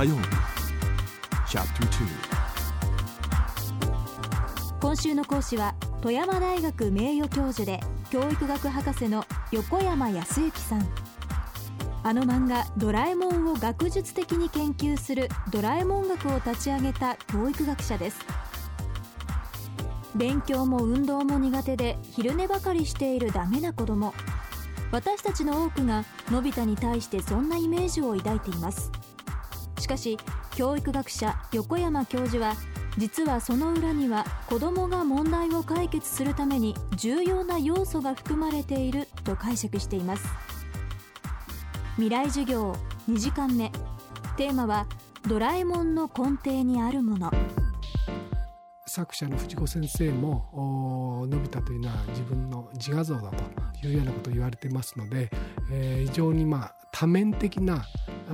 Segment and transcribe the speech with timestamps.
[0.00, 0.22] 火曜日
[4.80, 10.88] 今週の講師は富山大学名誉教授で教育学博士の横山康之さん。
[12.02, 18.24] あの漫画「ドラえもん」を学術的に研究するドラえもん学を立ち上げた教育学者です。
[20.14, 24.14] 勉強も運動も苦手で昼寝ばかりしているダメな子供。
[24.92, 28.90] 私たちの多くがのび太に対してそんなイメージを抱いています。
[29.90, 30.16] かし
[30.54, 32.54] 教育学者横山教授は
[32.96, 40.28] 実はその裏には子どもが問題を解決するために重要な要素が含まれていると解釈しています。
[41.94, 42.74] 未来授業
[43.08, 43.70] 2時間目。
[44.36, 44.86] テーマは
[45.28, 47.30] ドラえもんの根底にあるもの。
[48.86, 53.30] 作者の藤子先生ものび太というのは自分の自画像だ
[53.80, 55.30] というようなことを言われてますので、
[55.70, 57.84] えー、非常にまあ多面的な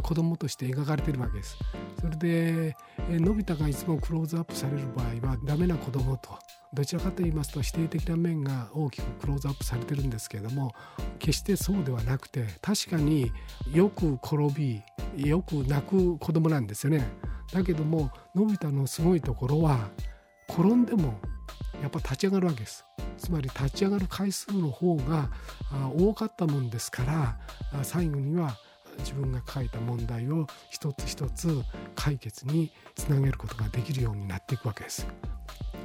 [0.02, 1.56] 子供として描かれているわけです。
[2.00, 2.77] それで、
[3.10, 6.30] え、のび太がいつもクローズアップされる場合はダメな子供と
[6.72, 10.74] どちらかと言いますと否定的な面が大きくクローズアップされてるんですけれども
[11.19, 13.33] 決してそうではなくて確かに
[13.72, 14.83] よく転び
[15.17, 17.06] よく泣く子供なんですよね。
[17.52, 19.89] だけどものび太のすごいところは
[20.48, 21.19] 転んでも
[21.80, 22.84] やっぱ立ち上がるわけです
[23.19, 25.30] つまり立ち上がる回数の方が
[25.97, 27.39] 多かったもんですから
[27.83, 28.56] 最後には
[28.98, 31.62] 自分が書いた問題を一つ一つ
[31.94, 35.06] 解決につなげることができるようになっていくわけです。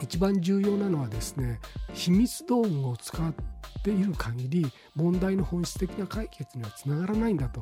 [0.01, 1.59] 一番重要なのはですね
[1.93, 3.33] 秘密道具を使っ
[3.81, 4.65] ている限り
[4.95, 7.61] 問題の本質的な解決にはつながらないんだと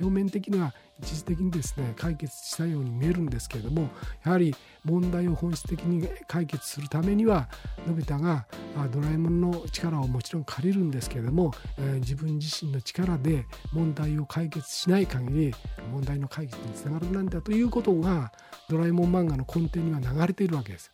[0.00, 3.88] 表面的には一時的にですね解決したように見えるんですけれども
[4.24, 4.54] やはり
[4.84, 7.48] 問題を本質的に解決するためには
[7.86, 8.46] のび太が
[8.92, 15.54] ドラえもんの力をもちろん借りるんですけれども、えー、自分自身の力で問題を解決しない限り
[15.92, 18.32] 問題の解決につながらないんだということが
[18.68, 20.90] ドラえもん漫画の根底には流れているわけです。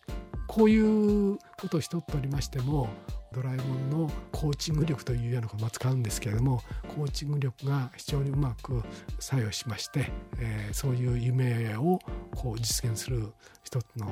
[0.46, 2.88] こういうことを一つとりましても
[3.32, 6.62] ドラえもんのコーチング力というようなことを使うんですけれども
[6.94, 8.82] コーチング力が非常にうまく
[9.18, 11.98] 作用しまして、えー、そういう夢を
[12.34, 14.06] こう実現する一つの、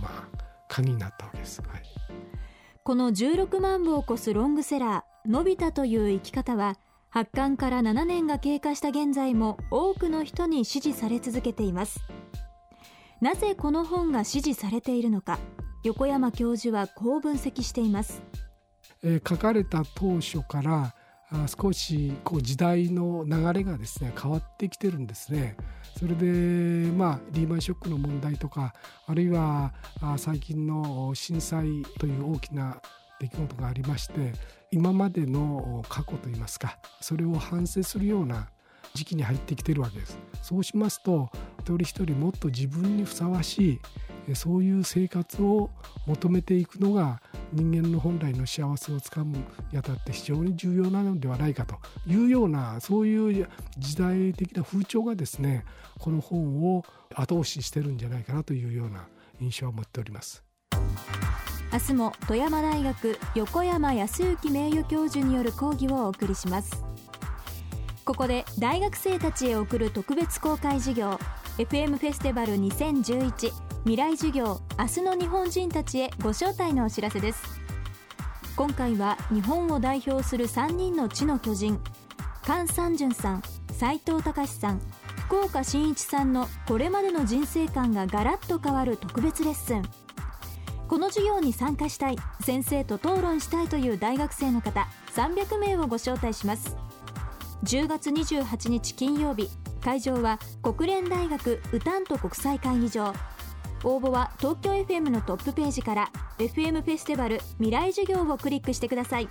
[0.00, 0.28] まあ、
[0.68, 1.60] 鍵になったわけです。
[1.62, 1.82] はい、
[2.84, 6.76] この16万部を超すロングセラー「のび太という生き方は」
[7.10, 12.00] 発刊から7年が経過した現在も多くの人に支持され続けています。
[13.20, 15.38] なぜこの本が支持されているのか。
[15.82, 18.22] 横山教授はこう分析しています
[19.04, 20.94] えー、書かれた当初から
[21.48, 25.56] 少しこう時代の流れがですね変わってきてるんですね。
[25.98, 26.26] それで
[26.92, 28.74] まあリーマンショックの問題とか
[29.06, 29.72] あるいは
[30.18, 32.80] 最近の震災という大きな
[33.18, 34.32] 出来事がありまして
[34.70, 38.50] 今までの過去といいますかそれを反省するような
[38.94, 40.18] 時期に入ってきてるわけです。
[40.42, 43.80] そうしますと一人一人もっと自分にふさわしい
[44.34, 45.70] そういう生活を
[46.06, 47.20] 求めていくのが
[47.52, 49.36] 人間の本来の幸せをつかむ
[49.72, 55.64] にあたって非常に重要なのではないかというようなそういう時代的な風潮がですね
[55.98, 56.84] この本を
[57.14, 59.06] 後押ししてるんじゃないかなというような
[59.40, 60.42] 印象を持っております。
[61.72, 66.84] 明日も富山大学横山康之名誉教授による講義をお送りします
[68.04, 71.18] ここで大学生たちへ送る特別公開授業
[71.58, 73.52] FM フェスティバル2011
[73.84, 77.60] 未来授業明日の日本人たちへご招待のお知らせです。
[78.56, 81.78] 今回は日本を代表する3人の知の巨人
[82.42, 84.80] 菅三淳さん斉藤隆さん
[85.26, 89.82] 福岡伸一さんのこれまでの人生観がガラッと変わる特別レッスン。
[90.88, 96.76] この授業に参加したい先生と討論したいという大学生の方300名をご招待します。
[97.64, 99.50] 10月28日金曜日
[99.82, 103.12] 会場は国連大学ウタント国際会議場。
[103.84, 109.28] 応募は東京 FM のトップページから FM フェスティバル未来授業をクリックしてください。